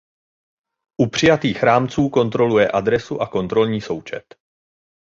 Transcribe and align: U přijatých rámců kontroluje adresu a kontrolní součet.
U 1.01 1.07
přijatých 1.07 1.63
rámců 1.63 2.09
kontroluje 2.09 2.67
adresu 2.71 3.21
a 3.21 3.27
kontrolní 3.27 3.81
součet. 3.81 4.35